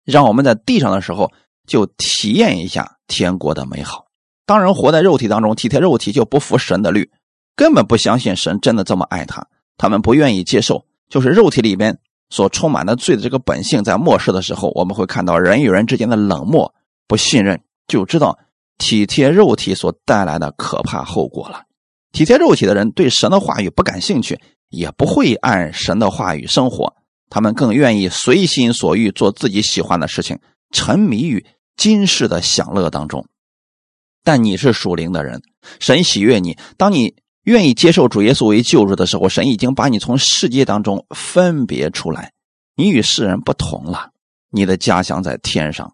[0.10, 1.32] 让我们在地上的时候
[1.68, 4.08] 就体验一下天国的美好。
[4.46, 7.10] 当人活在肉体当中，体贴肉体就不服神的律，
[7.56, 9.48] 根本不相信神真的这么爱他。
[9.78, 11.98] 他们不愿意接受，就是肉体里边
[12.30, 16.74] 所充满的罪的这个本性，在末世的时候，我们会看到人与人之间的冷漠、
[17.08, 18.38] 不信任，就知道
[18.78, 21.62] 体贴肉体所带来的可怕后果了。
[22.12, 26.96] 体贴肉体的人对神的话语不感兴趣，也不会按神的话语生活。
[27.30, 30.40] 他们更愿意随心所欲做自己喜欢的事情，
[30.72, 31.46] 沉迷于
[31.78, 33.26] 今世的享乐当中。
[34.24, 35.42] 但你是属灵的人，
[35.80, 36.58] 神喜悦你。
[36.78, 42.34] 当你愿意接受主耶稣为救主的时候，神已经把你从世界当中分别出来，
[42.76, 44.12] 你与世人不同了。
[44.52, 45.94] 你的家乡在天上，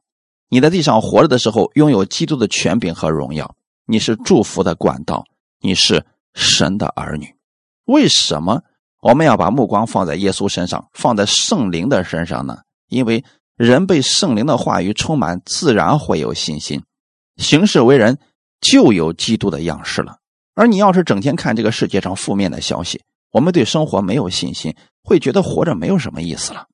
[0.50, 3.56] 你在地上活着的时候，拥有基督的权柄和荣耀。
[3.86, 5.26] 你是祝福的管道，
[5.62, 7.36] 你是神的儿女。
[7.86, 8.64] 为什么？
[9.06, 12.58] 我们要把目光放在耶稣身上，放在圣灵的身上呢？
[12.88, 13.24] 因为
[13.56, 16.82] 人被圣灵的话语充满，自然会有信心，
[17.38, 18.18] 行事为人
[18.62, 20.18] 就有基督的样式了。
[20.56, 23.00] 而你要是整天看这个世界上负面的消息，
[23.32, 26.66] 我们对生活没有信心，会觉得活着没有什么意思了。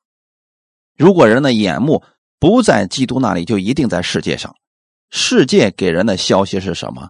[0.98, 2.02] 如果人的眼目
[2.39, 4.56] 不在基督那里，就一定在世界上。
[5.10, 7.10] 世界给人的消息是什么？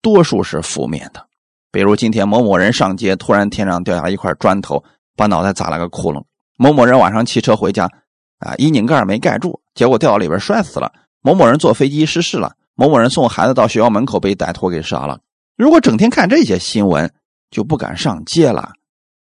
[0.00, 1.26] 多数是负面的。
[1.74, 4.84] 比如今天某某人上街，突然天上掉下一块砖头，
[5.16, 6.22] 把脑袋砸了个窟窿。
[6.56, 7.90] 某某人晚上骑车回家，
[8.38, 10.92] 啊，衣拧盖没盖住，结果掉到里边摔死了。
[11.20, 12.52] 某某人坐飞机失事了。
[12.76, 15.18] 某某人送孩子到学校门口被歹徒给杀了。
[15.56, 17.12] 如果整天看这些新闻，
[17.50, 18.74] 就不敢上街了。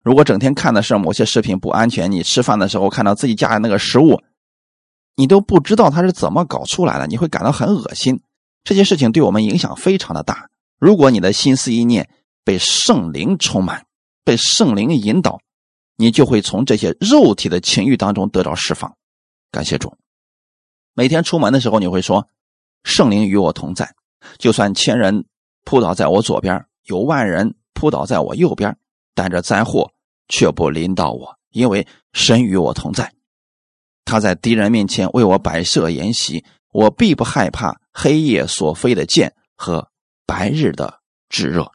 [0.05, 4.23] 如果整天看的是某些食品不安全，你吃饭的时候看到自己家的那个食物，
[5.17, 8.21] 你都不知道它是怎么搞出来的，你会感到很恶心。
[8.63, 10.51] 这些事情对我们影响非常的大。
[10.79, 12.09] 如果你的心思意念，
[12.49, 13.85] 被圣灵充满，
[14.25, 15.39] 被圣灵引导，
[15.97, 18.91] 你就会从这些肉体的情欲当中得到释放。
[19.51, 19.95] 感谢主。
[20.95, 22.27] 每天出门的时候，你会说
[22.85, 23.95] ：“圣灵与我同在。”
[24.39, 25.27] 就算千人
[25.65, 28.75] 扑倒在我左边，有万人扑倒在我右边，
[29.15, 29.93] 但这灾祸
[30.29, 33.13] 却不临到我，因为神与我同在。
[34.07, 39.87] 他在敌人面前为我摆设筵席，我必不害怕黑夜所飞的箭和
[40.25, 41.71] 白日的炙热。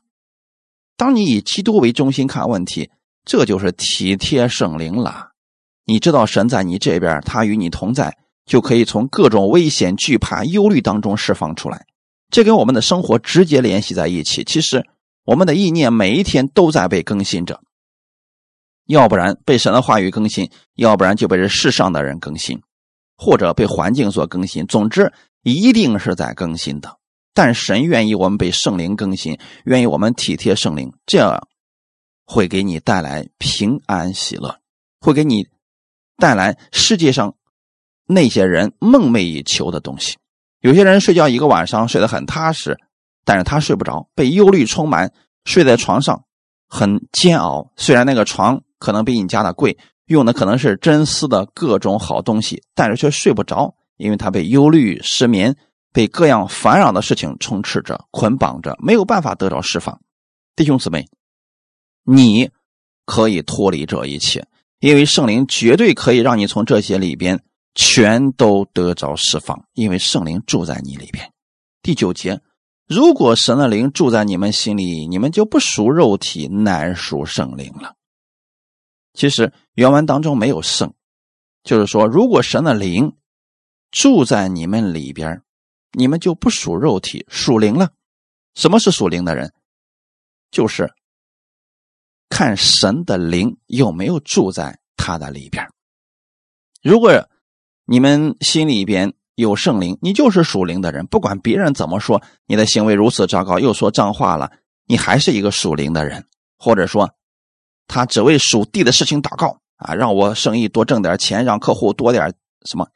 [0.95, 2.89] 当你以基督为中心看问题，
[3.25, 5.29] 这就是体贴圣灵了。
[5.85, 11.85] 你知道神在你这边，他与你同在，就可以从各种危险、惧怕、忧虑当中释放出来。
[12.29, 14.43] 这跟我们的生活直接联系在一起。
[14.43, 14.85] 其实，
[15.25, 17.61] 我们的意念每一天都在被更新着，
[18.87, 22.61] 要不然被神的话语更新，要不然就被这世上的人更新，
[23.17, 24.65] 或者被环境所更新。
[24.67, 25.11] 总之，
[25.43, 26.97] 一定是在更新的。
[27.33, 31.47] 但神愿意我们被圣灵更新，愿意我们体贴圣灵，这样
[32.25, 34.59] 会给你带来平安喜乐，
[34.99, 35.47] 会给你。
[36.15, 37.35] 带来世界上
[38.05, 40.15] 那些人梦寐以求的东西。
[40.61, 42.77] 有些人睡觉一个晚上睡得很踏实，
[43.25, 45.11] 但是他睡不着，被忧虑充满，
[45.43, 46.23] 睡在床上
[46.69, 47.73] 很煎熬。
[47.75, 55.57] 虽然那个床可能比你家的贵，用的可能是真丝的各种好东西，但是却睡不着，因为他被忧虑、失眠、
[55.93, 60.01] 被各样烦扰的事情充斥着、捆绑着，没有办法得到释放。
[60.55, 61.07] 弟兄姊妹，
[62.03, 62.49] 你
[63.05, 64.45] 可以脱离这一切。
[64.79, 67.41] 因为圣灵绝对可以让你从这些里边
[67.73, 71.31] 全都得着释放，因为圣灵住在你里边。
[71.81, 72.41] 第九节，
[72.85, 77.95] 如果神的灵住在你们心里，你们就不属肉体，乃属圣灵了。
[79.13, 80.93] 其实原文当中没有“圣”，
[81.63, 83.15] 就是说，如果神的灵
[83.89, 85.42] 住在你们里边，
[85.93, 87.91] 你们就不属肉体，属灵了。
[88.55, 89.53] 什么是属灵的人？
[90.51, 90.93] 就是。
[92.29, 95.69] 看神的灵有没有住在他的里边。
[96.81, 97.29] 如果
[97.85, 101.05] 你们心里边有圣灵，你就是属灵的人。
[101.05, 104.51] 不管别人怎么说，你的行为如此糟糕，又说脏话了，
[104.87, 106.25] 你还是一个属灵的人。
[106.57, 107.13] 或者说，
[107.87, 112.33] 他只为属地的事情祷告啊，让我生意多挣点钱，让客户多点
[112.65, 112.89] 什么。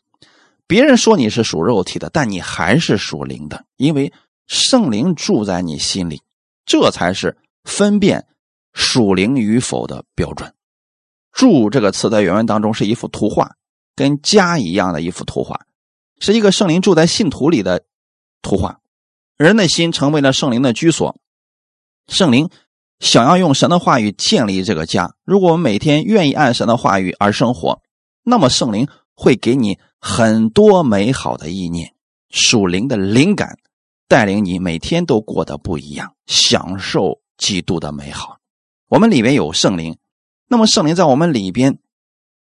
[0.68, 4.14] 别人说你是属肉体的，但你还是属灵的，因为
[4.46, 6.22] 圣灵住在你心里，
[6.66, 8.28] 这才是分辨。
[8.80, 10.54] 属灵与否的标准
[11.34, 13.56] ，“住”这个词在原文当中是一幅图画，
[13.96, 15.62] 跟家一样的一幅图画，
[16.20, 17.86] 是一个圣灵住在信徒里的
[18.44, 18.80] 图画。
[19.36, 21.18] 人的心成为了圣灵的居所，
[22.08, 22.52] 圣灵
[23.00, 25.16] 想要用神的话语建立这个家。
[25.26, 27.82] 如果我们每天愿意按神的话语而生活，
[28.22, 31.94] 那么圣灵会给你很多美好的意念、
[32.30, 33.58] 属灵的灵感，
[34.08, 38.38] 带领你每天都过得不一样，享受基督的美好。
[38.88, 39.98] 我们里边有圣灵，
[40.48, 41.80] 那么圣灵在我们里边，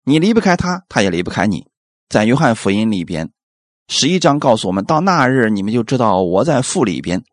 [0.04, 1.66] 你离不开他，他也离不开你。
[2.08, 3.32] 在约翰福音里边，
[3.88, 7.24] 十一章告诉我们，到那日你们就知道我在父里边，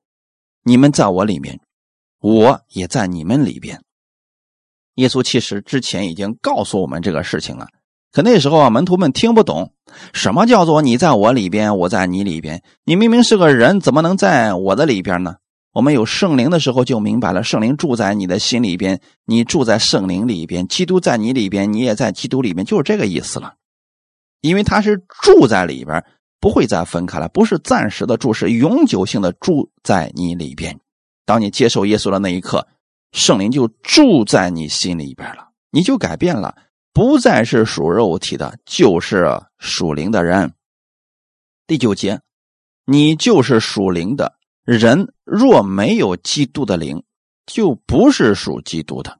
[0.63, 1.59] 你们在我里面，
[2.19, 3.83] 我也在你们里边。
[4.95, 7.67] 耶稣其实之前已经告诉我们这个事情了，
[8.13, 9.73] 可那时候啊，门徒们听不懂
[10.13, 12.61] 什么叫做你在我里边，我在你里边。
[12.85, 15.37] 你明明是个人，怎么能在我的里边呢？
[15.73, 23.55] 我们有圣灵的时候就明白了，圣灵住在你的心里边，你住在圣灵里边，基督在你里边，你也在基督里边，就是这个意思了。
[24.41, 26.05] 因为他是住在里边，
[26.39, 30.79] 不会再分开了，不是暂时的住，是永久性的住在你里边。
[31.25, 32.67] 当你接受耶稣的那一刻，
[33.11, 36.53] 圣灵就住在你心里边了，你就改变了，
[36.93, 39.27] 不再是属肉体的，就是
[39.57, 40.53] 属灵的人。
[41.65, 42.21] 第九节，
[42.85, 44.37] 你就是属灵的。
[44.63, 47.03] 人若没有基督的灵，
[47.45, 49.19] 就不是属基督的。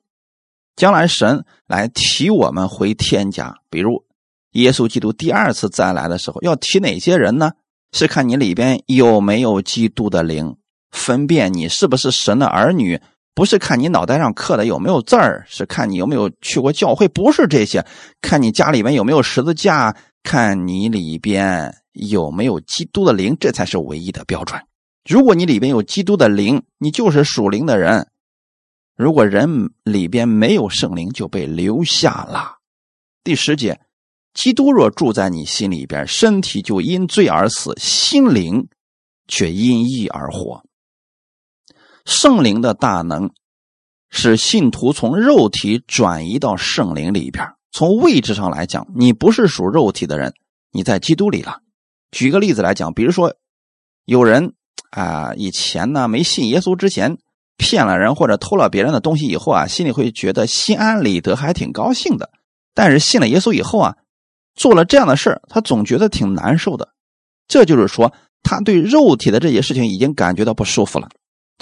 [0.75, 4.05] 将来神来提我们回天家，比如
[4.51, 7.51] 耶稣基督第二次再来的时候，要提哪些人呢？
[7.91, 10.57] 是看你里边有没有基督的灵，
[10.91, 13.01] 分辨你是不是神的儿女。
[13.35, 17.07] 不是看你脑袋上刻的有没有字儿，是看你有没有去过教会。
[17.07, 17.85] 不是这些，
[18.21, 24.61] 看你家里面有没有十字架，看你里边有没有基督的灵，这才是唯一的标准。
[25.09, 28.05] 如果你里边有基督的灵，你就是属灵的人；
[28.95, 32.57] 如果人里边没有圣灵，就被留下了。
[33.23, 33.81] 第十节，
[34.33, 38.67] 基督若住在你心里边，身体就因罪而死，心灵
[39.27, 40.63] 却因义而活。
[42.05, 43.31] 圣灵的大能
[44.09, 47.47] 使信徒从肉体转移到圣灵里边。
[47.71, 50.33] 从位置上来讲，你不是属肉体的人，
[50.71, 51.59] 你在基督里了。
[52.11, 53.35] 举个例子来讲，比如说
[54.05, 54.53] 有人。
[54.95, 57.17] 啊，以前呢没信耶稣之前，
[57.57, 62.29] 骗了人或者偷了别人的东西以后啊，心里会觉得心安理得，还挺高兴的。
[62.75, 63.95] 但是信了耶稣以后啊，
[64.53, 66.89] 做了这样的事他总觉得挺难受的。
[67.47, 71.09] 这就是说，他对肉体的这些事情已经感觉到不舒服了，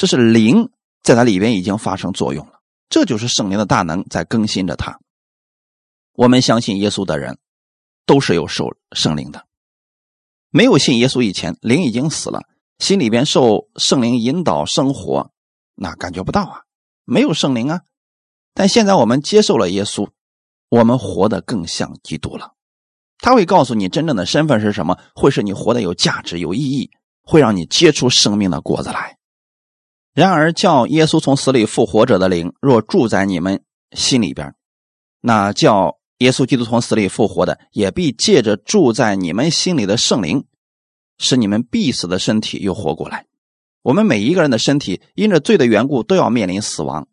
[0.01, 0.71] 这是灵
[1.03, 2.53] 在它里边已经发生作用了，
[2.89, 4.99] 这就是圣灵的大能在更新着它。
[6.13, 7.37] 我们相信耶稣的人
[8.07, 9.45] 都是有受圣灵的，
[10.49, 12.41] 没有信耶稣以前，灵已经死了，
[12.79, 15.29] 心里边受圣灵引导生活，
[15.75, 16.61] 那感觉不到啊，
[17.05, 17.81] 没有圣灵啊。
[18.55, 20.09] 但现在我们接受了耶稣，
[20.69, 22.53] 我们活得更像基督了。
[23.19, 26.89] 他会告诉你真正的身份是什么，会使你活得有价值、有意义，
[27.21, 29.19] 会让你结出生命的果子来。
[30.13, 34.53] 然而，叫耶稣从死里复活者的灵若住在你们心里边，
[35.21, 40.45] 那叫耶稣基督从死里复活的，也必借着住在你们心里的圣灵，
[41.17, 43.25] 使你们必死的身体又活过来。
[43.83, 47.07] 我们每一个人的身体因着罪的缘故都要面临死亡，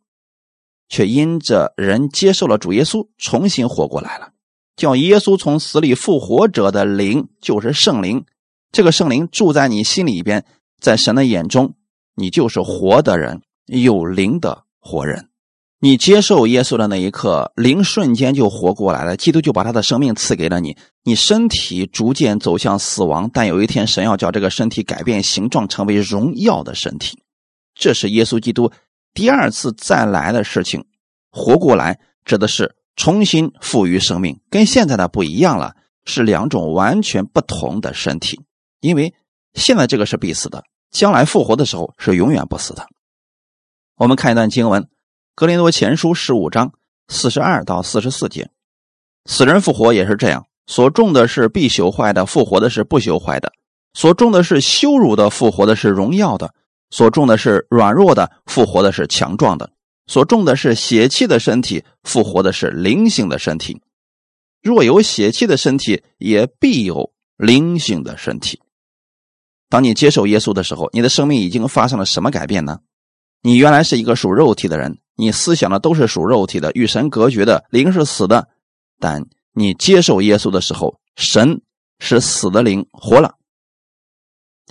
[0.88, 4.32] 却因着人接受了主耶稣，重新活过来了。
[4.76, 8.26] 叫耶稣从死里复活者的灵就是圣灵，
[8.70, 10.44] 这个圣灵住在你心里边，
[10.80, 11.74] 在神的眼中，
[12.18, 15.28] 你就是活的人，有灵的活人。
[15.80, 20.76] 你接受耶稣的那一刻，灵瞬间就活过来了，基督就把他的生命赐给了你。
[21.04, 27.22] 你身体逐渐走向死亡，但有一天神要叫这个身体改变形状，成为荣耀的身体。
[27.74, 28.72] 这是耶稣基督
[29.14, 30.84] 第二次再来的事情，
[31.30, 32.74] 活过来指的是。
[33.00, 38.40] 重新赋予生命，跟现在的不一样了，是两种完全不同的身体。
[38.80, 39.14] 因为
[39.54, 42.86] 现在这个是必死的，将来复活的时候是永远不死的。
[43.96, 44.82] 我们看一段经文，
[45.34, 46.72] 《格林多前书》十五章
[47.08, 48.50] 四十二到四十四节：
[49.26, 53.50] 死人复活也是这样，所种的是必朽坏的，复活的是不朽坏的；
[53.92, 56.48] 所种的是羞辱的，复活的是荣耀的；
[56.90, 59.70] 所种的是软弱的，复活的是强壮的。
[60.06, 63.82] 所种的是血气的身体，复活的是灵性的身体。
[64.62, 68.60] 若有血气的身体，也必有灵性的身体。
[69.68, 72.78] 当你接受耶稣的时候，你的生命已经发生了什么改变呢？
[73.42, 78.48] 你原来是一个属肉体的人，你思想的都是属肉体的，与神隔绝的，灵是死的。
[78.98, 81.60] 但你接受耶稣的时候，神
[81.98, 83.34] 使死的灵活了。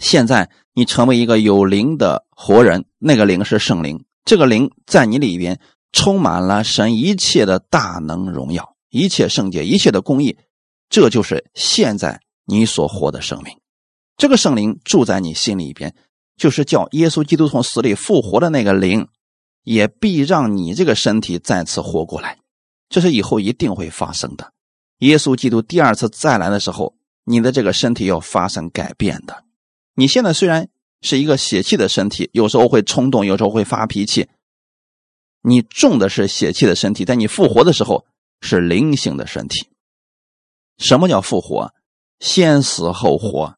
[0.02, 4.04] 现在你成为一个有灵的活人，那个灵是圣灵。
[4.26, 5.60] 这个灵在你里边
[5.94, 10.38] 充满了神一切的大能荣耀，一切圣洁，一切的公义，
[10.90, 13.58] 这就是现在你所活的生命。
[14.18, 15.96] 这个圣灵住在你心里边，
[16.36, 19.08] 就是叫耶稣基督从死里复活的那个灵，
[19.64, 22.40] 也必让你这个身体再次活过来。
[22.90, 24.52] 这是以后一定会发生的。
[25.00, 29.46] 耶稣基督第二次再来的时候，你的这个身体要发生改变的。
[29.96, 30.68] 你现在虽然。
[31.04, 34.28] 是一个血气的身体，有时候会冲动，有时候会发脾气。
[35.44, 38.04] 你种的是血气的身体，在你复活的时候
[38.42, 39.70] 是灵性的身体。
[40.80, 41.72] 什么叫复活？
[42.20, 43.57] 先死后活。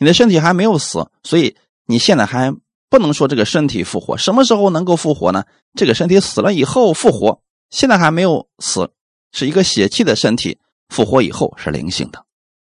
[0.00, 1.54] 你的身体还没有死，所以
[1.86, 2.52] 你现在还
[2.88, 4.16] 不能说这个身体复活。
[4.16, 5.44] 什么时候能够复活呢？
[5.74, 8.90] 这个身体死了以后复活，现在还没有死，
[9.30, 10.58] 是一个血气的身体。
[10.88, 12.24] 复活以后是灵性的。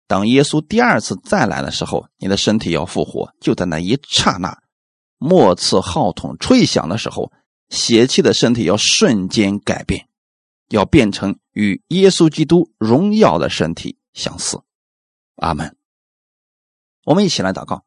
[0.07, 4.59] 等耶稣第二次再来的时候，你的身体要复活，就在那一刹那，
[5.17, 7.33] 末次号筒吹响的时候，
[7.71, 10.09] 邪气的身体要瞬间改变，
[10.69, 14.61] 要变成与耶稣基督荣耀的身体相似。
[15.37, 15.75] 阿门。
[17.05, 17.85] 我们一起来祷告，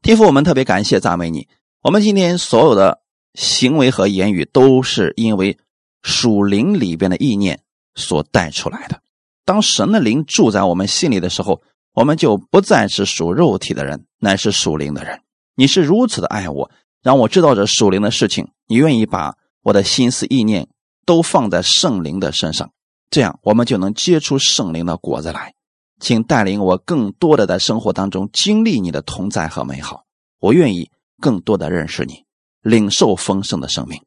[0.00, 1.48] 天父，我们特别感谢赞美你。
[1.82, 3.02] 我们今天所有的
[3.34, 5.58] 行为和言语，都是因为
[6.02, 7.60] 属灵里边的意念
[7.94, 9.02] 所带出来的。
[9.44, 15.20] 当神的灵住在我们心里的时候，我们就不再是属肉体的人，乃是属灵的人。
[15.54, 16.70] 你是如此的爱我，
[17.02, 18.48] 让我知道这属灵的事情。
[18.66, 20.68] 你愿意把我的心思意念
[21.04, 22.72] 都放在圣灵的身上，
[23.10, 25.54] 这样我们就能结出圣灵的果子来。
[26.00, 30.04] 请带领我更多的在生活当中经历你的同在和美好。
[30.40, 30.90] 我愿意
[31.20, 32.24] 更多的认识你，
[32.62, 34.00] 领受丰盛的生命。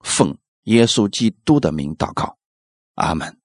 [0.00, 2.36] 奉耶稣基督的名祷告，
[2.94, 3.36] 阿门。